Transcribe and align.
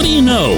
What 0.00 0.06
do 0.06 0.14
you 0.14 0.22
know? 0.22 0.56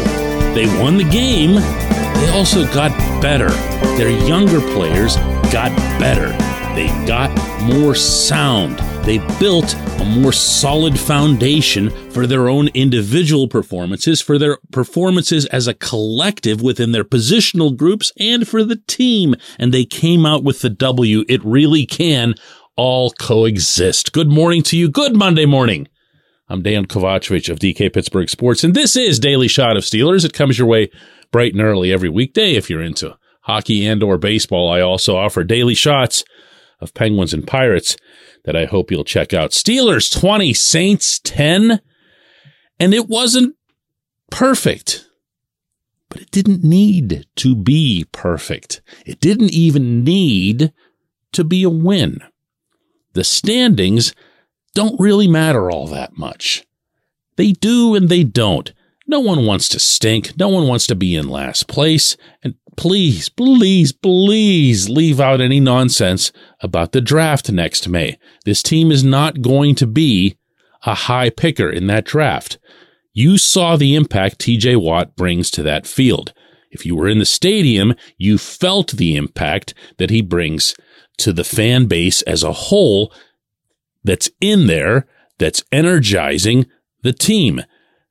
They 0.54 0.66
won 0.80 0.98
the 0.98 1.02
game. 1.02 1.56
They 1.56 2.28
also 2.30 2.64
got 2.72 2.96
better. 3.20 3.48
Their 3.96 4.08
younger 4.08 4.60
players 4.60 5.16
got 5.50 5.76
better. 5.98 6.28
They 6.76 6.86
got 7.08 7.36
more 7.60 7.96
sound. 7.96 8.78
They 9.04 9.18
built 9.40 9.74
a 9.74 10.04
more 10.04 10.32
solid 10.32 10.96
foundation 10.96 11.90
for 12.12 12.28
their 12.28 12.48
own 12.48 12.68
individual 12.68 13.48
performances, 13.48 14.20
for 14.20 14.38
their 14.38 14.58
performances 14.70 15.46
as 15.46 15.66
a 15.66 15.74
collective 15.74 16.62
within 16.62 16.92
their 16.92 17.02
positional 17.02 17.76
groups, 17.76 18.12
and 18.20 18.46
for 18.46 18.62
the 18.62 18.80
team. 18.86 19.34
And 19.58 19.74
they 19.74 19.84
came 19.84 20.24
out 20.24 20.44
with 20.44 20.60
the 20.60 20.70
W. 20.70 21.24
It 21.28 21.44
really 21.44 21.84
can 21.84 22.36
all 22.76 23.10
coexist. 23.10 24.12
Good 24.12 24.28
morning 24.28 24.62
to 24.62 24.76
you. 24.76 24.88
Good 24.88 25.16
Monday 25.16 25.46
morning. 25.46 25.88
I'm 26.52 26.60
Dan 26.60 26.84
Kovacevic 26.84 27.48
of 27.48 27.60
DK 27.60 27.90
Pittsburgh 27.94 28.28
Sports, 28.28 28.62
and 28.62 28.74
this 28.74 28.94
is 28.94 29.18
Daily 29.18 29.48
Shot 29.48 29.78
of 29.78 29.84
Steelers. 29.84 30.22
It 30.22 30.34
comes 30.34 30.58
your 30.58 30.68
way 30.68 30.90
bright 31.30 31.54
and 31.54 31.62
early 31.62 31.90
every 31.90 32.10
weekday 32.10 32.56
if 32.56 32.68
you're 32.68 32.82
into 32.82 33.16
hockey 33.40 33.86
and 33.86 34.02
or 34.02 34.18
baseball. 34.18 34.70
I 34.70 34.82
also 34.82 35.16
offer 35.16 35.44
daily 35.44 35.72
shots 35.72 36.24
of 36.78 36.92
Penguins 36.92 37.32
and 37.32 37.46
Pirates 37.46 37.96
that 38.44 38.54
I 38.54 38.66
hope 38.66 38.90
you'll 38.90 39.02
check 39.02 39.32
out. 39.32 39.52
Steelers 39.52 40.12
20, 40.12 40.52
Saints 40.52 41.18
10. 41.20 41.80
And 42.78 42.92
it 42.92 43.08
wasn't 43.08 43.56
perfect, 44.30 45.08
but 46.10 46.20
it 46.20 46.30
didn't 46.30 46.62
need 46.62 47.24
to 47.36 47.56
be 47.56 48.04
perfect. 48.12 48.82
It 49.06 49.20
didn't 49.20 49.54
even 49.54 50.04
need 50.04 50.70
to 51.32 51.44
be 51.44 51.62
a 51.62 51.70
win. 51.70 52.20
The 53.14 53.24
standings 53.24 54.14
don't 54.74 54.98
really 55.00 55.28
matter 55.28 55.70
all 55.70 55.86
that 55.88 56.16
much. 56.16 56.64
They 57.36 57.52
do 57.52 57.94
and 57.94 58.08
they 58.08 58.24
don't. 58.24 58.72
No 59.06 59.20
one 59.20 59.44
wants 59.44 59.68
to 59.70 59.78
stink. 59.78 60.36
No 60.38 60.48
one 60.48 60.68
wants 60.68 60.86
to 60.86 60.94
be 60.94 61.14
in 61.14 61.28
last 61.28 61.68
place. 61.68 62.16
And 62.42 62.54
please, 62.76 63.28
please, 63.28 63.92
please 63.92 64.88
leave 64.88 65.20
out 65.20 65.40
any 65.40 65.60
nonsense 65.60 66.32
about 66.60 66.92
the 66.92 67.00
draft 67.00 67.50
next 67.50 67.88
May. 67.88 68.18
This 68.44 68.62
team 68.62 68.90
is 68.90 69.04
not 69.04 69.42
going 69.42 69.74
to 69.76 69.86
be 69.86 70.36
a 70.84 70.94
high 70.94 71.30
picker 71.30 71.68
in 71.68 71.86
that 71.88 72.04
draft. 72.04 72.58
You 73.12 73.38
saw 73.38 73.76
the 73.76 73.94
impact 73.94 74.38
TJ 74.38 74.80
Watt 74.80 75.16
brings 75.16 75.50
to 75.52 75.62
that 75.62 75.86
field. 75.86 76.32
If 76.70 76.86
you 76.86 76.96
were 76.96 77.08
in 77.08 77.18
the 77.18 77.26
stadium, 77.26 77.94
you 78.16 78.38
felt 78.38 78.92
the 78.92 79.16
impact 79.16 79.74
that 79.98 80.10
he 80.10 80.22
brings 80.22 80.74
to 81.18 81.32
the 81.32 81.44
fan 81.44 81.86
base 81.86 82.22
as 82.22 82.42
a 82.42 82.52
whole 82.52 83.12
that's 84.04 84.30
in 84.40 84.66
there, 84.66 85.06
that's 85.38 85.64
energizing 85.72 86.66
the 87.02 87.12
team. 87.12 87.62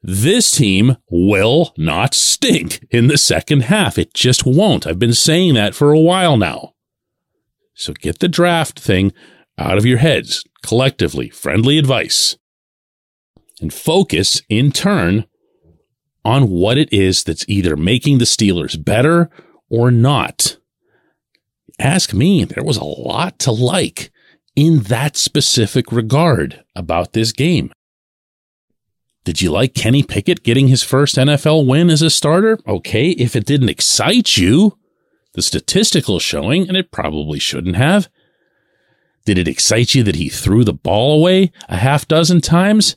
This 0.04 0.50
team 0.50 0.98
will 1.10 1.74
not 1.78 2.14
stink 2.14 2.86
in 2.90 3.08
the 3.08 3.18
second 3.18 3.64
half. 3.64 3.98
It 3.98 4.14
just 4.14 4.46
won't. 4.46 4.88
I've 4.88 5.00
been 5.00 5.14
saying 5.14 5.54
that 5.54 5.76
for 5.76 5.92
a 5.92 6.00
while 6.00 6.38
now. 6.38 6.74
So 7.74 7.94
get 7.94 8.20
the 8.20 8.28
draft 8.28 8.80
thing 8.80 9.14
out 9.58 9.78
of 9.78 9.86
your 9.86 10.00
heads 10.00 10.44
collectively, 10.64 11.30
friendly 11.30 11.78
advice, 11.78 12.38
and 13.60 13.74
focus 13.74 14.42
in 14.50 14.72
turn 14.72 15.26
on 16.26 16.50
what 16.50 16.78
it 16.78 16.92
is 16.92 17.24
that's 17.24 17.46
either 17.48 17.76
making 17.76 18.18
the 18.18 18.26
Steelers 18.26 18.84
better 18.84 19.30
or 19.70 19.92
not. 19.92 20.58
Ask 21.80 22.14
me, 22.14 22.44
there 22.44 22.64
was 22.64 22.78
a 22.78 22.84
lot 22.84 23.40
to 23.40 23.52
like 23.52 24.12
in 24.56 24.80
that 24.84 25.18
specific 25.18 25.92
regard 25.92 26.64
about 26.76 27.14
this 27.14 27.32
game. 27.32 27.72
Did 29.24 29.42
you 29.42 29.52
like 29.52 29.76
Kenny 29.76 30.02
Pickett 30.02 30.44
getting 30.44 30.68
his 30.68 30.84
first 30.84 31.16
NFL 31.16 31.68
win 31.68 31.90
as 31.90 32.02
a 32.02 32.10
starter? 32.10 32.58
Okay, 32.68 33.12
if 33.12 33.36
it 33.36 33.46
didn't 33.46 33.70
excite 33.70 34.36
you, 34.38 34.78
the 35.34 35.44
statistical 35.44 36.20
showing, 36.20 36.68
and 36.68 36.76
it 36.76 36.92
probably 36.92 37.40
shouldn't 37.40 37.76
have. 37.76 38.10
Did 39.26 39.38
it 39.38 39.48
excite 39.48 39.94
you 39.94 40.02
that 40.04 40.16
he 40.16 40.28
threw 40.28 40.64
the 40.64 40.74
ball 40.74 41.20
away 41.20 41.52
a 41.70 41.78
half 41.78 42.08
dozen 42.08 42.42
times? 42.42 42.96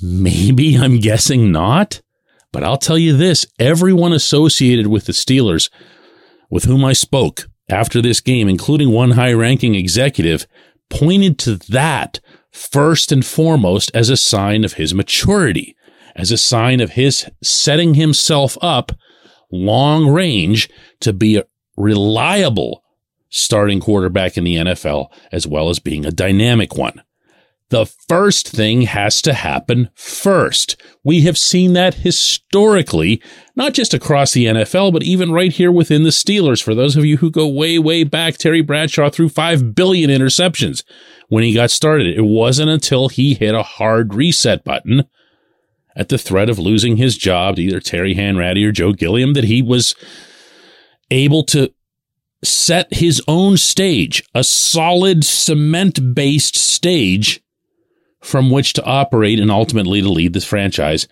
Maybe 0.00 0.76
I'm 0.78 0.98
guessing 0.98 1.52
not. 1.52 2.00
But 2.50 2.64
I'll 2.64 2.78
tell 2.78 2.96
you 2.96 3.14
this 3.14 3.46
everyone 3.58 4.14
associated 4.14 4.86
with 4.86 5.04
the 5.04 5.12
Steelers 5.12 5.70
with 6.48 6.64
whom 6.64 6.82
I 6.82 6.94
spoke 6.94 7.48
after 7.68 8.00
this 8.00 8.20
game, 8.20 8.48
including 8.48 8.90
one 8.90 9.12
high 9.12 9.32
ranking 9.32 9.74
executive, 9.74 10.46
pointed 10.88 11.38
to 11.38 11.56
that 11.56 12.20
first 12.50 13.12
and 13.12 13.24
foremost 13.24 13.90
as 13.94 14.08
a 14.08 14.16
sign 14.16 14.64
of 14.64 14.74
his 14.74 14.94
maturity, 14.94 15.76
as 16.16 16.30
a 16.30 16.38
sign 16.38 16.80
of 16.80 16.92
his 16.92 17.26
setting 17.42 17.94
himself 17.94 18.56
up 18.60 18.92
long 19.50 20.08
range 20.08 20.68
to 21.00 21.12
be 21.12 21.36
a 21.36 21.44
reliable 21.76 22.82
starting 23.30 23.80
quarterback 23.80 24.36
in 24.36 24.44
the 24.44 24.56
NFL, 24.56 25.08
as 25.30 25.46
well 25.46 25.68
as 25.68 25.78
being 25.78 26.04
a 26.04 26.10
dynamic 26.10 26.76
one. 26.76 27.02
The 27.70 27.84
first 27.84 28.48
thing 28.48 28.82
has 28.82 29.20
to 29.22 29.34
happen 29.34 29.90
first. 29.94 30.80
We 31.04 31.22
have 31.22 31.36
seen 31.36 31.74
that 31.74 31.94
historically, 31.94 33.22
not 33.56 33.74
just 33.74 33.92
across 33.92 34.32
the 34.32 34.46
NFL, 34.46 34.92
but 34.92 35.02
even 35.02 35.32
right 35.32 35.52
here 35.52 35.70
within 35.70 36.02
the 36.02 36.08
Steelers. 36.08 36.62
For 36.62 36.74
those 36.74 36.96
of 36.96 37.04
you 37.04 37.18
who 37.18 37.30
go 37.30 37.46
way, 37.46 37.78
way 37.78 38.04
back, 38.04 38.38
Terry 38.38 38.62
Bradshaw 38.62 39.10
threw 39.10 39.28
5 39.28 39.74
billion 39.74 40.08
interceptions 40.08 40.82
when 41.28 41.44
he 41.44 41.52
got 41.52 41.70
started. 41.70 42.16
It 42.16 42.24
wasn't 42.24 42.70
until 42.70 43.10
he 43.10 43.34
hit 43.34 43.54
a 43.54 43.62
hard 43.62 44.14
reset 44.14 44.64
button 44.64 45.04
at 45.94 46.08
the 46.08 46.16
threat 46.16 46.48
of 46.48 46.58
losing 46.58 46.96
his 46.96 47.18
job 47.18 47.56
to 47.56 47.62
either 47.62 47.80
Terry 47.80 48.14
Hanratty 48.14 48.66
or 48.66 48.72
Joe 48.72 48.92
Gilliam 48.92 49.34
that 49.34 49.44
he 49.44 49.60
was 49.60 49.94
able 51.10 51.42
to 51.42 51.70
set 52.42 52.94
his 52.94 53.20
own 53.28 53.58
stage, 53.58 54.22
a 54.34 54.42
solid 54.42 55.22
cement 55.22 56.14
based 56.14 56.56
stage 56.56 57.42
from 58.20 58.50
which 58.50 58.72
to 58.74 58.84
operate 58.84 59.38
and 59.38 59.50
ultimately 59.50 60.00
to 60.00 60.08
lead 60.08 60.32
this 60.32 60.44
franchise 60.44 61.06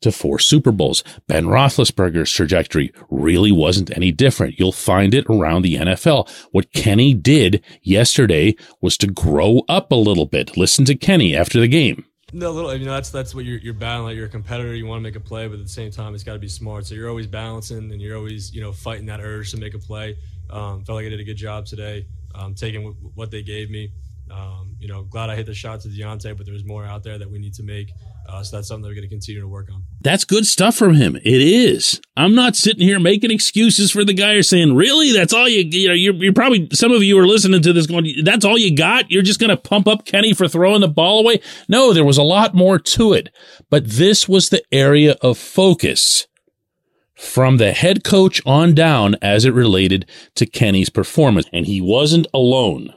to 0.00 0.10
four 0.10 0.38
Super 0.38 0.72
Bowls. 0.72 1.04
Ben 1.26 1.44
Roethlisberger's 1.44 2.32
trajectory 2.32 2.92
really 3.10 3.52
wasn't 3.52 3.94
any 3.96 4.12
different. 4.12 4.58
You'll 4.58 4.72
find 4.72 5.14
it 5.14 5.26
around 5.28 5.62
the 5.62 5.76
NFL. 5.76 6.28
What 6.52 6.72
Kenny 6.72 7.14
did 7.14 7.62
yesterday 7.82 8.56
was 8.80 8.96
to 8.98 9.06
grow 9.06 9.62
up 9.68 9.92
a 9.92 9.96
little 9.96 10.26
bit. 10.26 10.56
Listen 10.56 10.84
to 10.86 10.94
Kenny 10.94 11.36
after 11.36 11.60
the 11.60 11.68
game. 11.68 12.04
No, 12.32 12.52
little. 12.52 12.74
You 12.76 12.86
know, 12.86 12.92
that's 12.92 13.10
that's 13.10 13.34
what 13.34 13.44
you're 13.44 13.58
you're 13.58 13.74
battling. 13.74 14.16
You're 14.16 14.26
a 14.26 14.30
competitor. 14.30 14.72
You 14.74 14.86
want 14.86 14.98
to 14.98 15.02
make 15.02 15.16
a 15.16 15.20
play, 15.20 15.48
but 15.48 15.54
at 15.58 15.64
the 15.64 15.68
same 15.68 15.90
time, 15.90 16.14
it's 16.14 16.22
got 16.22 16.34
to 16.34 16.38
be 16.38 16.48
smart. 16.48 16.86
So 16.86 16.94
you're 16.94 17.08
always 17.08 17.26
balancing, 17.26 17.90
and 17.90 18.00
you're 18.00 18.16
always 18.16 18.54
you 18.54 18.60
know 18.60 18.72
fighting 18.72 19.06
that 19.06 19.20
urge 19.20 19.50
to 19.50 19.56
make 19.56 19.74
a 19.74 19.78
play. 19.78 20.16
Um, 20.48 20.84
felt 20.84 20.96
like 20.96 21.06
I 21.06 21.08
did 21.08 21.18
a 21.18 21.24
good 21.24 21.36
job 21.36 21.66
today, 21.66 22.06
um, 22.34 22.54
taking 22.54 22.82
w- 22.82 22.96
what 23.14 23.32
they 23.32 23.42
gave 23.42 23.68
me. 23.68 23.90
Um, 24.30 24.76
you 24.78 24.88
know, 24.88 25.02
glad 25.02 25.28
I 25.28 25.36
hit 25.36 25.46
the 25.46 25.54
shot 25.54 25.80
to 25.80 25.88
Diontae, 25.88 26.36
but 26.36 26.46
there's 26.46 26.64
more 26.64 26.84
out 26.84 27.02
there 27.02 27.18
that 27.18 27.30
we 27.30 27.38
need 27.38 27.54
to 27.54 27.62
make. 27.62 27.90
Uh, 28.28 28.42
so 28.42 28.56
that's 28.56 28.68
something 28.68 28.82
that 28.82 28.88
we're 28.88 28.94
going 28.94 29.08
to 29.08 29.14
continue 29.14 29.40
to 29.40 29.48
work 29.48 29.68
on. 29.72 29.84
That's 30.00 30.24
good 30.24 30.46
stuff 30.46 30.76
from 30.76 30.94
him. 30.94 31.16
It 31.16 31.24
is. 31.26 32.00
I'm 32.16 32.34
not 32.34 32.54
sitting 32.54 32.86
here 32.86 33.00
making 33.00 33.30
excuses 33.30 33.90
for 33.90 34.04
the 34.04 34.14
guy 34.14 34.34
or 34.34 34.42
saying, 34.42 34.74
really? 34.74 35.12
That's 35.12 35.32
all 35.32 35.48
you, 35.48 35.64
you 35.68 35.88
know, 35.88 35.94
you're, 35.94 36.14
you're 36.14 36.32
probably, 36.32 36.68
some 36.72 36.92
of 36.92 37.02
you 37.02 37.18
are 37.18 37.26
listening 37.26 37.60
to 37.62 37.72
this 37.72 37.86
going, 37.86 38.06
that's 38.22 38.44
all 38.44 38.56
you 38.56 38.74
got? 38.74 39.10
You're 39.10 39.22
just 39.22 39.40
going 39.40 39.50
to 39.50 39.56
pump 39.56 39.88
up 39.88 40.06
Kenny 40.06 40.32
for 40.32 40.46
throwing 40.46 40.80
the 40.80 40.88
ball 40.88 41.20
away? 41.20 41.40
No, 41.68 41.92
there 41.92 42.04
was 42.04 42.18
a 42.18 42.22
lot 42.22 42.54
more 42.54 42.78
to 42.78 43.12
it. 43.12 43.30
But 43.68 43.86
this 43.86 44.28
was 44.28 44.48
the 44.48 44.62
area 44.72 45.16
of 45.20 45.36
focus 45.36 46.26
from 47.16 47.58
the 47.58 47.72
head 47.72 48.04
coach 48.04 48.40
on 48.46 48.74
down 48.74 49.16
as 49.20 49.44
it 49.44 49.52
related 49.52 50.08
to 50.36 50.46
Kenny's 50.46 50.88
performance. 50.88 51.46
And 51.52 51.66
he 51.66 51.80
wasn't 51.80 52.26
alone. 52.32 52.94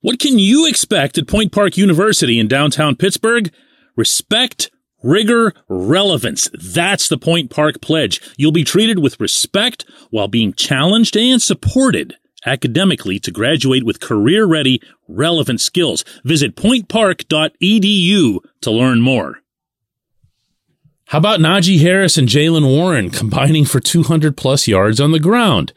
What 0.00 0.18
can 0.18 0.38
you 0.38 0.66
expect 0.66 1.18
at 1.18 1.26
Point 1.26 1.52
Park 1.52 1.76
University 1.76 2.38
in 2.38 2.48
downtown 2.48 2.96
Pittsburgh? 2.96 3.52
Respect, 3.96 4.70
rigor, 5.02 5.54
relevance. 5.68 6.50
That's 6.52 7.08
the 7.08 7.18
Point 7.18 7.50
Park 7.50 7.80
Pledge. 7.80 8.20
You'll 8.36 8.52
be 8.52 8.64
treated 8.64 8.98
with 8.98 9.18
respect 9.18 9.86
while 10.10 10.28
being 10.28 10.52
challenged 10.52 11.16
and 11.16 11.40
supported 11.42 12.14
academically 12.44 13.18
to 13.20 13.30
graduate 13.30 13.84
with 13.84 14.00
career 14.00 14.44
ready, 14.44 14.80
relevant 15.08 15.60
skills. 15.60 16.04
Visit 16.24 16.56
pointpark.edu 16.56 18.38
to 18.60 18.70
learn 18.70 19.00
more. 19.00 19.40
How 21.06 21.18
about 21.18 21.40
Najee 21.40 21.80
Harris 21.80 22.18
and 22.18 22.28
Jaylen 22.28 22.66
Warren 22.66 23.10
combining 23.10 23.64
for 23.64 23.80
200 23.80 24.36
plus 24.36 24.66
yards 24.66 25.00
on 25.00 25.12
the 25.12 25.20
ground? 25.20 25.72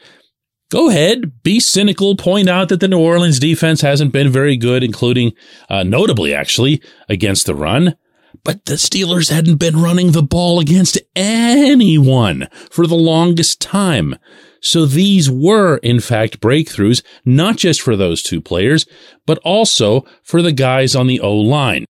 Go 0.69 0.89
ahead, 0.89 1.41
be 1.41 1.59
cynical, 1.59 2.15
point 2.15 2.47
out 2.47 2.69
that 2.69 2.79
the 2.79 2.87
New 2.87 2.99
Orleans 2.99 3.39
defense 3.39 3.81
hasn't 3.81 4.13
been 4.13 4.29
very 4.29 4.55
good, 4.55 4.83
including, 4.83 5.33
uh, 5.67 5.81
notably 5.81 6.31
actually, 6.31 6.79
against 7.07 7.47
the 7.47 7.55
run. 7.55 7.95
But 8.43 8.65
the 8.65 8.75
Steelers 8.75 9.31
hadn't 9.31 9.55
been 9.55 9.81
running 9.81 10.11
the 10.11 10.21
ball 10.21 10.59
against 10.59 10.99
anyone 11.15 12.47
for 12.69 12.85
the 12.85 12.95
longest 12.95 13.59
time. 13.59 14.15
So 14.61 14.85
these 14.85 15.31
were, 15.31 15.77
in 15.77 15.99
fact, 15.99 16.39
breakthroughs, 16.39 17.01
not 17.25 17.57
just 17.57 17.81
for 17.81 17.95
those 17.95 18.21
two 18.21 18.39
players, 18.39 18.85
but 19.25 19.39
also 19.39 20.05
for 20.21 20.43
the 20.43 20.51
guys 20.51 20.95
on 20.95 21.07
the 21.07 21.19
O 21.19 21.35
line. 21.35 21.85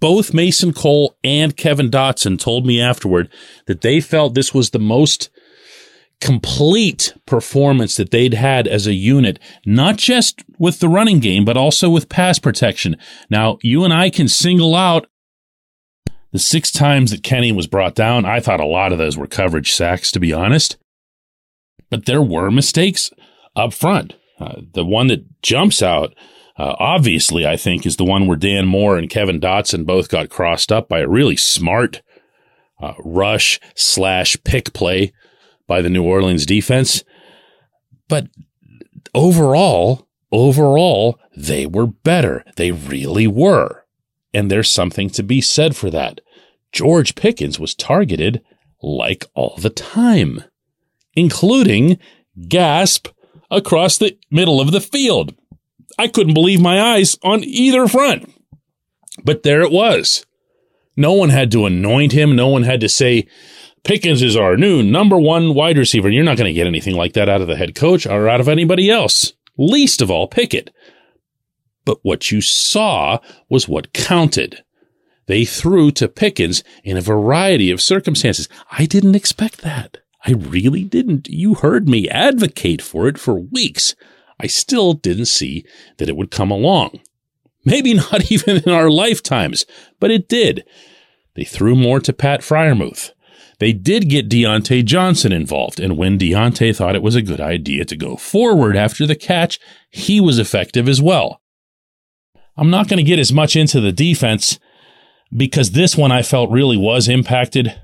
Both 0.00 0.32
Mason 0.32 0.72
Cole 0.72 1.16
and 1.22 1.56
Kevin 1.56 1.90
Dotson 1.90 2.38
told 2.38 2.66
me 2.66 2.80
afterward 2.80 3.28
that 3.66 3.82
they 3.82 4.00
felt 4.00 4.34
this 4.34 4.54
was 4.54 4.70
the 4.70 4.78
most 4.78 5.28
complete 6.22 7.12
performance 7.26 7.96
that 7.96 8.12
they'd 8.12 8.32
had 8.32 8.68
as 8.68 8.86
a 8.86 8.94
unit, 8.94 9.40
not 9.66 9.96
just 9.96 10.44
with 10.56 10.78
the 10.78 10.88
running 10.88 11.18
game, 11.18 11.44
but 11.44 11.56
also 11.56 11.90
with 11.90 12.08
pass 12.08 12.38
protection. 12.38 12.96
Now, 13.28 13.58
you 13.60 13.82
and 13.82 13.92
I 13.92 14.08
can 14.08 14.28
single 14.28 14.76
out 14.76 15.08
the 16.30 16.38
six 16.38 16.70
times 16.70 17.10
that 17.10 17.24
Kenny 17.24 17.50
was 17.50 17.66
brought 17.66 17.96
down. 17.96 18.24
I 18.24 18.38
thought 18.38 18.60
a 18.60 18.64
lot 18.64 18.92
of 18.92 18.98
those 18.98 19.18
were 19.18 19.26
coverage 19.26 19.72
sacks, 19.72 20.12
to 20.12 20.20
be 20.20 20.32
honest. 20.32 20.76
But 21.90 22.06
there 22.06 22.22
were 22.22 22.52
mistakes 22.52 23.10
up 23.56 23.74
front. 23.74 24.14
Uh, 24.38 24.62
the 24.74 24.84
one 24.84 25.08
that 25.08 25.42
jumps 25.42 25.82
out, 25.82 26.14
uh, 26.56 26.76
obviously, 26.78 27.44
I 27.44 27.56
think, 27.56 27.84
is 27.84 27.96
the 27.96 28.04
one 28.04 28.28
where 28.28 28.36
Dan 28.36 28.66
Moore 28.68 28.96
and 28.96 29.10
Kevin 29.10 29.40
Dotson 29.40 29.84
both 29.84 30.08
got 30.08 30.30
crossed 30.30 30.70
up 30.70 30.88
by 30.88 31.00
a 31.00 31.08
really 31.08 31.36
smart 31.36 32.00
uh, 32.80 32.94
rush 33.00 33.58
slash 33.74 34.36
pick 34.44 34.72
play 34.72 35.12
by 35.72 35.80
the 35.80 35.88
New 35.88 36.02
Orleans 36.02 36.44
defense. 36.44 37.02
But 38.06 38.26
overall, 39.14 40.06
overall, 40.30 41.18
they 41.34 41.64
were 41.64 41.86
better. 41.86 42.44
They 42.56 42.70
really 42.70 43.26
were. 43.26 43.86
And 44.34 44.50
there's 44.50 44.68
something 44.68 45.08
to 45.08 45.22
be 45.22 45.40
said 45.40 45.74
for 45.74 45.88
that. 45.88 46.20
George 46.72 47.14
Pickens 47.14 47.58
was 47.58 47.74
targeted 47.74 48.42
like 48.82 49.24
all 49.32 49.56
the 49.56 49.70
time, 49.70 50.44
including 51.14 51.98
gasp 52.48 53.08
across 53.50 53.96
the 53.96 54.18
middle 54.30 54.60
of 54.60 54.72
the 54.72 54.80
field. 54.82 55.34
I 55.98 56.06
couldn't 56.06 56.34
believe 56.34 56.60
my 56.60 56.82
eyes 56.82 57.16
on 57.22 57.42
either 57.44 57.88
front. 57.88 58.30
But 59.24 59.42
there 59.42 59.62
it 59.62 59.72
was. 59.72 60.26
No 60.98 61.14
one 61.14 61.30
had 61.30 61.50
to 61.52 61.64
anoint 61.64 62.12
him. 62.12 62.36
No 62.36 62.48
one 62.48 62.64
had 62.64 62.82
to 62.82 62.90
say, 62.90 63.26
Pickens 63.84 64.22
is 64.22 64.36
our 64.36 64.56
new 64.56 64.82
number 64.82 65.18
one 65.18 65.54
wide 65.54 65.76
receiver. 65.76 66.08
You're 66.08 66.22
not 66.22 66.36
going 66.36 66.46
to 66.48 66.52
get 66.52 66.68
anything 66.68 66.94
like 66.94 67.14
that 67.14 67.28
out 67.28 67.40
of 67.40 67.48
the 67.48 67.56
head 67.56 67.74
coach 67.74 68.06
or 68.06 68.28
out 68.28 68.40
of 68.40 68.48
anybody 68.48 68.90
else, 68.90 69.32
least 69.58 70.00
of 70.00 70.10
all 70.10 70.28
Pickett. 70.28 70.72
But 71.84 71.98
what 72.02 72.30
you 72.30 72.40
saw 72.40 73.18
was 73.48 73.68
what 73.68 73.92
counted. 73.92 74.62
They 75.26 75.44
threw 75.44 75.90
to 75.92 76.08
Pickens 76.08 76.62
in 76.84 76.96
a 76.96 77.00
variety 77.00 77.72
of 77.72 77.80
circumstances. 77.80 78.48
I 78.70 78.86
didn't 78.86 79.16
expect 79.16 79.62
that. 79.62 79.98
I 80.24 80.32
really 80.32 80.84
didn't. 80.84 81.28
You 81.28 81.54
heard 81.54 81.88
me 81.88 82.08
advocate 82.08 82.82
for 82.82 83.08
it 83.08 83.18
for 83.18 83.34
weeks. 83.34 83.96
I 84.38 84.46
still 84.46 84.92
didn't 84.92 85.26
see 85.26 85.64
that 85.98 86.08
it 86.08 86.16
would 86.16 86.30
come 86.30 86.52
along. 86.52 87.00
Maybe 87.64 87.94
not 88.12 88.30
even 88.30 88.58
in 88.58 88.72
our 88.72 88.90
lifetimes, 88.90 89.66
but 89.98 90.12
it 90.12 90.28
did. 90.28 90.64
They 91.34 91.44
threw 91.44 91.74
more 91.74 91.98
to 91.98 92.12
Pat 92.12 92.42
Freiermuth. 92.42 93.10
They 93.62 93.72
did 93.72 94.08
get 94.08 94.28
Diontae 94.28 94.84
Johnson 94.84 95.30
involved, 95.30 95.78
and 95.78 95.96
when 95.96 96.18
Diontae 96.18 96.74
thought 96.74 96.96
it 96.96 97.02
was 97.02 97.14
a 97.14 97.22
good 97.22 97.40
idea 97.40 97.84
to 97.84 97.94
go 97.94 98.16
forward 98.16 98.76
after 98.76 99.06
the 99.06 99.14
catch, 99.14 99.60
he 99.88 100.20
was 100.20 100.40
effective 100.40 100.88
as 100.88 101.00
well. 101.00 101.40
I'm 102.56 102.70
not 102.70 102.88
going 102.88 102.96
to 102.96 103.04
get 103.08 103.20
as 103.20 103.32
much 103.32 103.54
into 103.54 103.80
the 103.80 103.92
defense 103.92 104.58
because 105.32 105.70
this 105.70 105.96
one 105.96 106.10
I 106.10 106.22
felt 106.22 106.50
really 106.50 106.76
was 106.76 107.06
impacted 107.06 107.80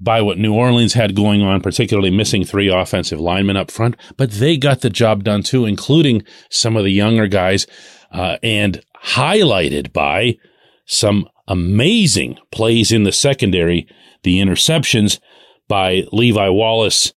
by 0.00 0.20
what 0.20 0.36
New 0.36 0.52
Orleans 0.52 0.94
had 0.94 1.14
going 1.14 1.42
on, 1.42 1.60
particularly 1.60 2.10
missing 2.10 2.42
three 2.42 2.68
offensive 2.68 3.20
linemen 3.20 3.56
up 3.56 3.70
front, 3.70 3.94
but 4.16 4.32
they 4.32 4.56
got 4.56 4.80
the 4.80 4.90
job 4.90 5.22
done 5.22 5.44
too, 5.44 5.64
including 5.64 6.24
some 6.50 6.76
of 6.76 6.82
the 6.82 6.90
younger 6.90 7.28
guys, 7.28 7.68
uh, 8.10 8.38
and 8.42 8.82
highlighted 9.00 9.92
by 9.92 10.38
some 10.86 11.28
amazing 11.46 12.36
plays 12.50 12.90
in 12.90 13.04
the 13.04 13.12
secondary 13.12 13.86
the 14.24 14.40
interceptions 14.40 15.20
by 15.68 16.04
Levi 16.12 16.48
Wallace 16.48 17.12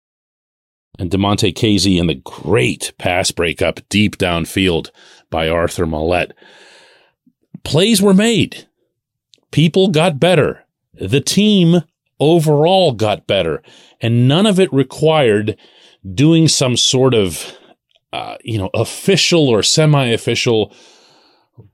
and 0.98 1.10
Damontae 1.10 1.54
Kazee 1.54 2.00
and 2.00 2.08
the 2.08 2.14
great 2.14 2.92
pass 2.98 3.30
breakup 3.30 3.80
deep 3.88 4.16
downfield 4.16 4.90
by 5.30 5.48
Arthur 5.48 5.86
Maulet. 5.86 6.32
Plays 7.64 8.00
were 8.00 8.14
made. 8.14 8.66
People 9.50 9.88
got 9.88 10.20
better. 10.20 10.64
The 10.94 11.20
team 11.20 11.82
overall 12.20 12.92
got 12.92 13.26
better. 13.26 13.62
And 14.00 14.28
none 14.28 14.46
of 14.46 14.58
it 14.58 14.72
required 14.72 15.56
doing 16.14 16.48
some 16.48 16.76
sort 16.76 17.14
of, 17.14 17.52
uh, 18.12 18.36
you 18.42 18.58
know, 18.58 18.70
official 18.74 19.48
or 19.48 19.62
semi 19.62 20.06
official 20.06 20.74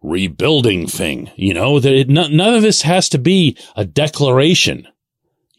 rebuilding 0.02 0.86
thing. 0.86 1.30
You 1.36 1.54
know, 1.54 1.80
that 1.80 1.92
it, 1.92 2.08
none 2.08 2.54
of 2.54 2.62
this 2.62 2.82
has 2.82 3.08
to 3.10 3.18
be 3.18 3.56
a 3.76 3.84
declaration. 3.84 4.88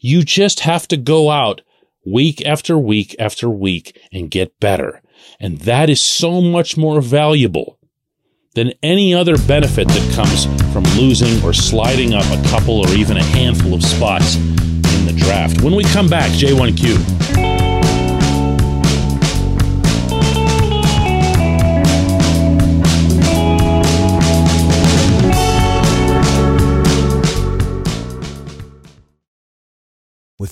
You 0.06 0.22
just 0.22 0.60
have 0.60 0.86
to 0.86 0.96
go 0.96 1.30
out 1.30 1.62
week 2.06 2.40
after 2.46 2.78
week 2.78 3.16
after 3.18 3.50
week 3.50 4.00
and 4.12 4.30
get 4.30 4.60
better. 4.60 5.02
And 5.40 5.58
that 5.62 5.90
is 5.90 6.00
so 6.00 6.40
much 6.40 6.76
more 6.76 7.00
valuable 7.00 7.80
than 8.54 8.72
any 8.84 9.12
other 9.12 9.36
benefit 9.36 9.88
that 9.88 10.14
comes 10.14 10.44
from 10.72 10.84
losing 10.96 11.42
or 11.44 11.52
sliding 11.52 12.14
up 12.14 12.24
a 12.26 12.48
couple 12.48 12.86
or 12.86 12.88
even 12.90 13.16
a 13.16 13.22
handful 13.24 13.74
of 13.74 13.82
spots 13.82 14.36
in 14.36 15.06
the 15.06 15.14
draft. 15.16 15.60
When 15.62 15.74
we 15.74 15.82
come 15.82 16.06
back, 16.08 16.30
J1Q. 16.30 17.55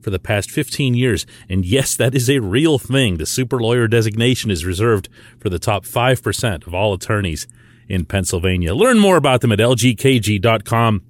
for 0.00 0.10
the 0.10 0.18
past 0.18 0.50
15 0.50 0.94
years. 0.94 1.26
And 1.48 1.64
yes, 1.64 1.96
that 1.96 2.14
is 2.14 2.28
a 2.28 2.40
real 2.40 2.78
thing. 2.78 3.16
The 3.16 3.26
super 3.26 3.58
lawyer 3.58 3.88
designation 3.88 4.50
is 4.50 4.64
reserved 4.64 5.08
for 5.38 5.48
the 5.48 5.58
top 5.58 5.84
5% 5.84 6.66
of 6.66 6.74
all 6.74 6.94
attorneys 6.94 7.46
in 7.88 8.04
Pennsylvania. 8.04 8.74
Learn 8.74 8.98
more 8.98 9.16
about 9.16 9.40
them 9.40 9.52
at 9.52 9.58
lgkg.com 9.58 11.02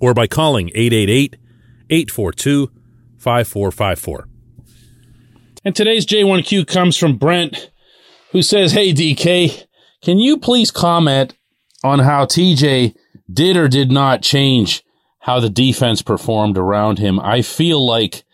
or 0.00 0.14
by 0.14 0.26
calling 0.26 0.70
888 0.74 1.36
842 1.90 2.70
5454. 3.18 4.28
And 5.64 5.74
today's 5.74 6.06
J1Q 6.06 6.66
comes 6.66 6.96
from 6.96 7.16
Brent, 7.16 7.70
who 8.30 8.42
says, 8.42 8.72
Hey, 8.72 8.92
DK, 8.92 9.64
can 10.02 10.18
you 10.18 10.38
please 10.38 10.70
comment 10.70 11.36
on 11.82 11.98
how 12.00 12.24
TJ 12.24 12.94
did 13.30 13.56
or 13.56 13.68
did 13.68 13.90
not 13.90 14.22
change 14.22 14.82
how 15.18 15.40
the 15.40 15.50
defense 15.50 16.02
performed 16.02 16.56
around 16.56 16.98
him. 16.98 17.20
I 17.20 17.42
feel 17.42 17.84
like 17.84 18.24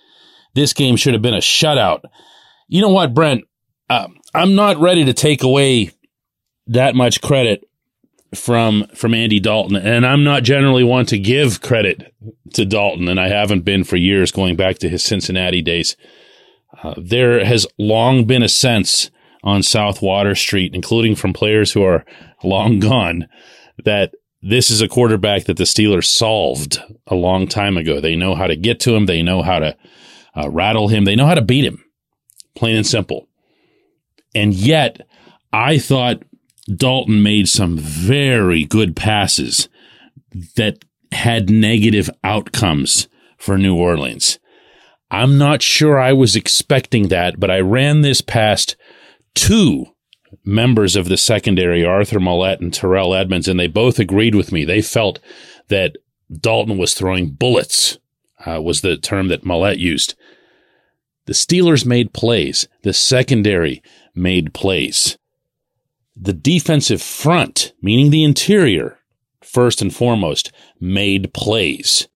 this 0.54 0.72
game 0.72 0.96
should 0.96 1.14
have 1.14 1.22
been 1.22 1.34
a 1.34 1.38
shutout. 1.38 2.02
You 2.68 2.80
know 2.80 2.90
what, 2.90 3.14
Brent? 3.14 3.44
Uh, 3.90 4.08
I'm 4.34 4.54
not 4.54 4.78
ready 4.78 5.04
to 5.04 5.12
take 5.12 5.42
away 5.42 5.90
that 6.66 6.94
much 6.94 7.20
credit 7.20 7.68
from 8.34 8.86
from 8.94 9.14
Andy 9.14 9.38
Dalton, 9.40 9.76
and 9.76 10.06
I'm 10.06 10.24
not 10.24 10.42
generally 10.42 10.84
one 10.84 11.06
to 11.06 11.18
give 11.18 11.60
credit 11.60 12.14
to 12.54 12.64
Dalton, 12.64 13.08
and 13.08 13.20
I 13.20 13.28
haven't 13.28 13.62
been 13.62 13.84
for 13.84 13.96
years, 13.96 14.32
going 14.32 14.56
back 14.56 14.78
to 14.78 14.88
his 14.88 15.04
Cincinnati 15.04 15.62
days. 15.62 15.96
Uh, 16.82 16.94
there 16.96 17.44
has 17.44 17.66
long 17.78 18.24
been 18.24 18.42
a 18.42 18.48
sense 18.48 19.10
on 19.42 19.62
South 19.62 20.02
Water 20.02 20.34
Street, 20.34 20.74
including 20.74 21.14
from 21.14 21.32
players 21.32 21.72
who 21.72 21.82
are 21.82 22.04
long 22.42 22.80
gone, 22.80 23.28
that 23.84 24.14
this 24.46 24.70
is 24.70 24.82
a 24.82 24.88
quarterback 24.88 25.44
that 25.44 25.56
the 25.56 25.64
Steelers 25.64 26.04
solved 26.04 26.78
a 27.06 27.14
long 27.14 27.48
time 27.48 27.78
ago. 27.78 27.98
They 27.98 28.14
know 28.14 28.34
how 28.34 28.46
to 28.46 28.56
get 28.56 28.78
to 28.80 28.94
him. 28.94 29.06
They 29.06 29.22
know 29.22 29.40
how 29.40 29.58
to 29.58 29.76
uh, 30.36 30.50
rattle 30.50 30.88
him. 30.88 31.06
They 31.06 31.16
know 31.16 31.24
how 31.24 31.34
to 31.34 31.40
beat 31.40 31.64
him, 31.64 31.82
plain 32.54 32.76
and 32.76 32.86
simple. 32.86 33.26
And 34.34 34.52
yet, 34.52 35.06
I 35.50 35.78
thought 35.78 36.24
Dalton 36.76 37.22
made 37.22 37.48
some 37.48 37.78
very 37.78 38.64
good 38.64 38.94
passes 38.94 39.70
that 40.56 40.84
had 41.12 41.48
negative 41.48 42.10
outcomes 42.22 43.08
for 43.38 43.56
New 43.56 43.74
Orleans. 43.74 44.38
I'm 45.10 45.38
not 45.38 45.62
sure 45.62 45.98
I 45.98 46.12
was 46.12 46.36
expecting 46.36 47.08
that, 47.08 47.40
but 47.40 47.50
I 47.50 47.60
ran 47.60 48.02
this 48.02 48.20
past 48.20 48.76
two 49.34 49.93
members 50.44 50.96
of 50.96 51.08
the 51.08 51.16
secondary, 51.16 51.84
Arthur 51.84 52.20
Maulet 52.20 52.60
and 52.60 52.72
Terrell 52.72 53.14
Edmunds, 53.14 53.48
and 53.48 53.58
they 53.58 53.66
both 53.66 53.98
agreed 53.98 54.34
with 54.34 54.52
me. 54.52 54.64
They 54.64 54.82
felt 54.82 55.18
that 55.68 55.96
Dalton 56.32 56.78
was 56.78 56.94
throwing 56.94 57.30
bullets, 57.30 57.98
uh, 58.46 58.60
was 58.62 58.80
the 58.80 58.96
term 58.96 59.28
that 59.28 59.44
Maulet 59.44 59.78
used. 59.78 60.14
The 61.26 61.32
Steelers 61.32 61.86
made 61.86 62.12
plays. 62.12 62.68
The 62.82 62.92
secondary 62.92 63.82
made 64.14 64.52
plays. 64.52 65.18
The 66.16 66.32
defensive 66.32 67.02
front, 67.02 67.72
meaning 67.80 68.10
the 68.10 68.24
interior, 68.24 68.98
first 69.42 69.80
and 69.82 69.94
foremost, 69.94 70.52
made 70.80 71.32
plays. 71.32 72.08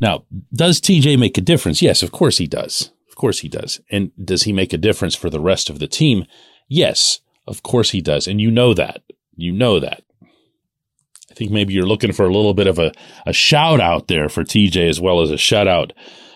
Now, 0.00 0.24
does 0.52 0.80
TJ 0.80 1.18
make 1.18 1.38
a 1.38 1.42
difference? 1.42 1.80
Yes, 1.80 2.02
of 2.02 2.12
course 2.12 2.38
he 2.38 2.46
does. 2.46 2.92
Of 3.08 3.16
course 3.16 3.40
he 3.40 3.48
does. 3.48 3.80
And 3.90 4.10
does 4.22 4.42
he 4.42 4.52
make 4.52 4.72
a 4.72 4.78
difference 4.78 5.14
for 5.14 5.30
the 5.30 5.40
rest 5.40 5.70
of 5.70 5.78
the 5.78 5.86
team? 5.86 6.26
Yes, 6.68 7.20
of 7.46 7.62
course 7.62 7.90
he 7.90 8.00
does. 8.00 8.26
And 8.26 8.40
you 8.40 8.50
know 8.50 8.74
that. 8.74 9.02
You 9.36 9.52
know 9.52 9.80
that. 9.80 10.02
I 11.30 11.34
think 11.34 11.50
maybe 11.50 11.74
you're 11.74 11.86
looking 11.86 12.12
for 12.12 12.24
a 12.24 12.32
little 12.32 12.54
bit 12.54 12.68
of 12.68 12.78
a, 12.78 12.92
a 13.26 13.32
shout 13.32 13.80
out 13.80 14.06
there 14.06 14.28
for 14.28 14.44
TJ 14.44 14.88
as 14.88 15.00
well 15.00 15.20
as 15.20 15.30
a 15.30 15.34
shutout 15.34 15.90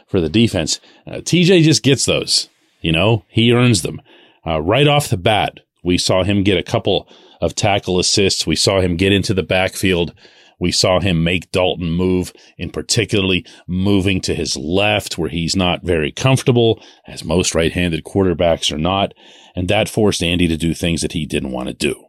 for 0.08 0.20
the 0.20 0.28
defense. 0.28 0.80
Uh, 1.06 1.16
TJ 1.16 1.62
just 1.62 1.84
gets 1.84 2.04
those. 2.04 2.48
You 2.80 2.92
know, 2.92 3.24
he 3.28 3.52
earns 3.52 3.82
them. 3.82 4.00
Uh, 4.46 4.60
right 4.60 4.88
off 4.88 5.08
the 5.08 5.16
bat, 5.16 5.60
we 5.84 5.98
saw 5.98 6.24
him 6.24 6.42
get 6.42 6.58
a 6.58 6.62
couple 6.62 7.08
of 7.40 7.54
tackle 7.54 7.98
assists. 7.98 8.46
We 8.46 8.56
saw 8.56 8.80
him 8.80 8.96
get 8.96 9.12
into 9.12 9.34
the 9.34 9.42
backfield 9.42 10.14
we 10.58 10.72
saw 10.72 11.00
him 11.00 11.22
make 11.22 11.52
Dalton 11.52 11.90
move, 11.90 12.32
in 12.56 12.70
particularly 12.70 13.46
moving 13.66 14.20
to 14.22 14.34
his 14.34 14.56
left 14.56 15.16
where 15.16 15.28
he's 15.28 15.54
not 15.54 15.84
very 15.84 16.10
comfortable, 16.10 16.82
as 17.06 17.24
most 17.24 17.54
right 17.54 17.72
handed 17.72 18.04
quarterbacks 18.04 18.72
are 18.72 18.78
not. 18.78 19.14
And 19.54 19.68
that 19.68 19.88
forced 19.88 20.22
Andy 20.22 20.48
to 20.48 20.56
do 20.56 20.74
things 20.74 21.02
that 21.02 21.12
he 21.12 21.26
didn't 21.26 21.52
want 21.52 21.68
to 21.68 21.74
do. 21.74 22.04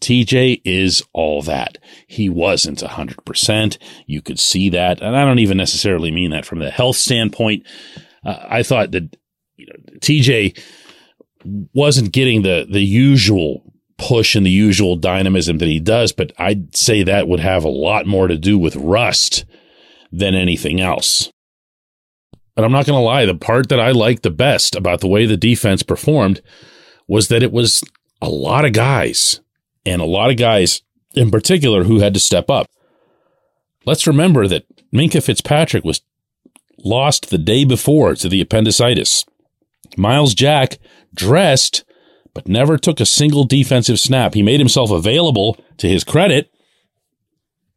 TJ 0.00 0.62
is 0.64 1.02
all 1.12 1.42
that. 1.42 1.78
He 2.06 2.28
wasn't 2.28 2.78
100%. 2.78 3.78
You 4.06 4.22
could 4.22 4.38
see 4.38 4.68
that. 4.70 5.00
And 5.02 5.16
I 5.16 5.24
don't 5.24 5.40
even 5.40 5.56
necessarily 5.56 6.10
mean 6.10 6.30
that 6.30 6.46
from 6.46 6.60
the 6.60 6.70
health 6.70 6.96
standpoint. 6.96 7.66
Uh, 8.24 8.38
I 8.48 8.62
thought 8.62 8.92
that 8.92 9.16
you 9.56 9.66
know, 9.66 9.98
TJ 9.98 10.60
wasn't 11.74 12.12
getting 12.12 12.42
the, 12.42 12.66
the 12.70 12.82
usual 12.82 13.72
push 13.98 14.34
and 14.34 14.46
the 14.46 14.50
usual 14.50 14.96
dynamism 14.96 15.58
that 15.58 15.68
he 15.68 15.80
does, 15.80 16.12
but 16.12 16.32
I'd 16.38 16.74
say 16.76 17.02
that 17.02 17.28
would 17.28 17.40
have 17.40 17.64
a 17.64 17.68
lot 17.68 18.06
more 18.06 18.28
to 18.28 18.38
do 18.38 18.58
with 18.58 18.76
rust 18.76 19.44
than 20.10 20.34
anything 20.34 20.80
else. 20.80 21.30
And 22.56 22.64
I'm 22.64 22.72
not 22.72 22.86
going 22.86 22.98
to 22.98 23.04
lie, 23.04 23.26
the 23.26 23.34
part 23.34 23.68
that 23.68 23.80
I 23.80 23.90
liked 23.90 24.22
the 24.22 24.30
best 24.30 24.74
about 24.74 25.00
the 25.00 25.08
way 25.08 25.26
the 25.26 25.36
defense 25.36 25.82
performed 25.82 26.40
was 27.06 27.28
that 27.28 27.42
it 27.42 27.52
was 27.52 27.82
a 28.20 28.28
lot 28.28 28.64
of 28.64 28.72
guys, 28.72 29.40
and 29.84 30.00
a 30.00 30.06
lot 30.06 30.30
of 30.30 30.36
guys 30.36 30.82
in 31.14 31.30
particular 31.30 31.84
who 31.84 32.00
had 32.00 32.14
to 32.14 32.20
step 32.20 32.50
up. 32.50 32.68
Let's 33.84 34.06
remember 34.06 34.46
that 34.48 34.66
Minkah 34.92 35.22
Fitzpatrick 35.22 35.84
was 35.84 36.02
lost 36.78 37.30
the 37.30 37.38
day 37.38 37.64
before 37.64 38.14
to 38.14 38.28
the 38.28 38.40
appendicitis. 38.40 39.24
Myles 39.96 40.34
Jack 40.34 40.78
dressed 41.14 41.84
but 42.38 42.46
never 42.46 42.78
took 42.78 43.00
a 43.00 43.06
single 43.06 43.42
defensive 43.42 43.98
snap. 43.98 44.32
He 44.32 44.44
made 44.44 44.60
himself 44.60 44.92
available 44.92 45.58
to 45.78 45.88
his 45.88 46.04
credit, 46.04 46.52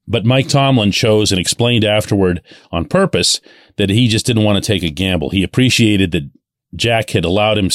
but 0.07 0.23
Mike 0.23 0.47
Tomlin 0.47 0.91
chose 0.91 1.31
and 1.31 1.41
explained 1.41 1.83
afterward 1.83 2.43
on 2.71 2.85
purpose 2.85 3.41
that 3.77 3.89
he 3.89 4.07
just 4.07 4.23
didn't 4.23 4.43
want 4.43 4.63
to 4.63 4.67
take 4.67 4.83
a 4.83 4.91
gamble. 4.91 5.31
He 5.31 5.41
appreciated 5.41 6.11
that 6.11 6.29
Jack 6.75 7.09
had 7.09 7.25
allowed 7.25 7.57
him 7.57 7.71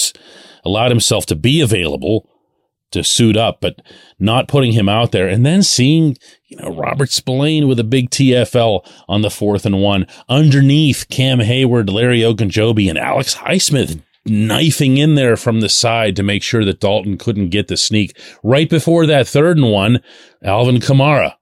allowed 0.64 0.92
himself 0.92 1.26
to 1.26 1.34
be 1.34 1.60
available 1.60 2.30
to 2.92 3.02
suit 3.02 3.36
up, 3.36 3.60
but 3.60 3.82
not 4.20 4.46
putting 4.46 4.70
him 4.70 4.88
out 4.88 5.10
there. 5.10 5.26
And 5.26 5.44
then 5.44 5.64
seeing, 5.64 6.16
you 6.46 6.56
know, 6.58 6.68
Robert 6.68 7.10
Spillane 7.10 7.66
with 7.66 7.80
a 7.80 7.84
big 7.84 8.10
TFL 8.10 8.88
on 9.08 9.22
the 9.22 9.30
fourth 9.30 9.66
and 9.66 9.82
one 9.82 10.06
underneath 10.28 11.08
Cam 11.08 11.40
Heyward, 11.40 11.90
Larry 11.90 12.20
Ogunjobi, 12.20 12.88
and 12.88 12.96
Alex 12.96 13.34
Highsmith 13.34 14.00
knifing 14.26 14.99
in 14.99 15.14
there 15.14 15.37
from 15.37 15.61
the 15.61 15.68
side 15.68 16.16
to 16.16 16.23
make 16.23 16.42
sure 16.42 16.64
that 16.64 16.80
Dalton 16.80 17.18
couldn't 17.18 17.50
get 17.50 17.68
the 17.68 17.76
sneak. 17.76 18.18
Right 18.42 18.68
before 18.68 19.06
that 19.06 19.28
third 19.28 19.56
and 19.56 19.71
one, 19.71 20.00
Alvin 20.42 20.76
Kamara, 20.76 21.35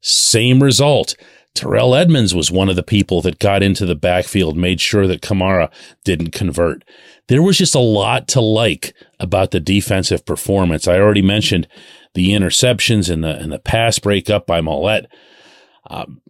same 0.00 0.62
result. 0.62 1.14
Terrell 1.54 1.94
Edmunds 1.94 2.34
was 2.34 2.50
one 2.50 2.68
of 2.68 2.76
the 2.76 2.82
people 2.82 3.22
that 3.22 3.40
got 3.40 3.62
into 3.62 3.84
the 3.84 3.96
backfield, 3.96 4.56
made 4.56 4.80
sure 4.80 5.06
that 5.06 5.20
Kamara 5.22 5.70
didn't 6.04 6.30
convert. 6.30 6.84
There 7.26 7.42
was 7.42 7.58
just 7.58 7.74
a 7.74 7.80
lot 7.80 8.28
to 8.28 8.40
like 8.40 8.94
about 9.18 9.50
the 9.50 9.60
defensive 9.60 10.24
performance. 10.24 10.86
I 10.86 10.98
already 10.98 11.22
mentioned 11.22 11.68
the 12.14 12.30
interceptions 12.30 13.10
and 13.10 13.22
the 13.22 13.36
and 13.36 13.52
the 13.52 13.58
pass 13.58 13.98
breakup 13.98 14.46
by 14.46 14.60
Maulet. 14.60 15.06
Um, 15.88 16.20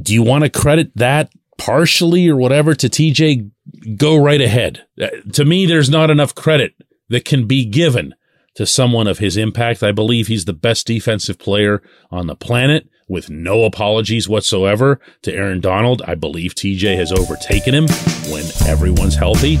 do 0.00 0.14
you 0.14 0.22
want 0.22 0.44
to 0.44 0.50
credit 0.50 0.92
that 0.96 1.32
partially 1.58 2.28
or 2.28 2.36
whatever 2.36 2.74
to 2.74 2.88
TJ, 2.88 3.50
go 3.96 4.16
right 4.16 4.40
ahead. 4.40 4.86
Uh, 5.00 5.08
to 5.34 5.44
me, 5.44 5.66
there's 5.66 5.90
not 5.90 6.10
enough 6.10 6.34
credit 6.34 6.74
that 7.10 7.24
can 7.24 7.46
be 7.46 7.64
given 7.64 8.14
to 8.54 8.66
someone 8.66 9.06
of 9.06 9.18
his 9.18 9.36
impact. 9.36 9.82
I 9.82 9.92
believe 9.92 10.28
he's 10.28 10.46
the 10.46 10.52
best 10.52 10.86
defensive 10.86 11.38
player 11.38 11.82
on 12.10 12.26
the 12.26 12.34
planet 12.34 12.88
with 13.08 13.30
no 13.30 13.64
apologies 13.64 14.28
whatsoever 14.28 15.00
to 15.22 15.32
Aaron 15.34 15.60
Donald. 15.60 16.02
I 16.06 16.14
believe 16.14 16.54
TJ 16.54 16.96
has 16.96 17.12
overtaken 17.12 17.74
him 17.74 17.88
when 18.30 18.44
everyone's 18.66 19.16
healthy. 19.16 19.58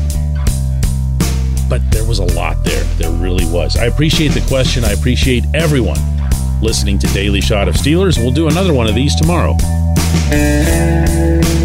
But 1.68 1.82
there 1.90 2.04
was 2.04 2.18
a 2.18 2.24
lot 2.34 2.64
there. 2.64 2.84
There 2.96 3.12
really 3.12 3.46
was. 3.46 3.76
I 3.76 3.86
appreciate 3.86 4.28
the 4.28 4.44
question. 4.48 4.84
I 4.84 4.92
appreciate 4.92 5.44
everyone 5.54 5.98
listening 6.60 6.98
to 6.98 7.06
Daily 7.08 7.40
Shot 7.40 7.68
of 7.68 7.74
Steelers. 7.74 8.18
We'll 8.18 8.32
do 8.32 8.48
another 8.48 8.72
one 8.72 8.86
of 8.86 8.94
these 8.94 9.14
tomorrow. 9.14 9.56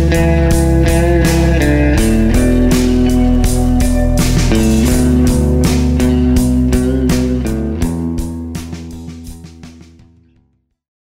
Thank 0.10 0.88
you. 0.88 1.13